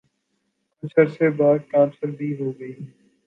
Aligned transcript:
کچھ 0.83 0.99
عرصے 0.99 1.29
بعد 1.37 1.57
ٹرانسفر 1.69 2.09
بھی 2.17 2.33
ہو 2.39 2.51
گئی۔ 2.59 2.73